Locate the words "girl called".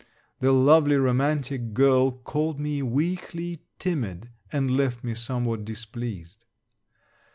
1.75-2.59